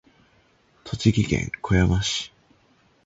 [0.83, 2.33] 栃木県小山市